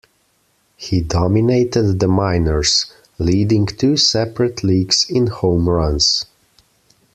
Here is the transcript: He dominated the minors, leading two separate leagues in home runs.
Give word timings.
He 0.77 1.01
dominated 1.01 1.99
the 1.99 2.07
minors, 2.07 2.91
leading 3.19 3.67
two 3.67 3.97
separate 3.97 4.63
leagues 4.63 5.05
in 5.07 5.27
home 5.27 5.69
runs. 5.69 6.25